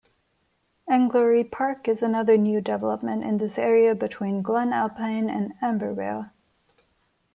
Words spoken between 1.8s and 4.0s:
is another new development in this area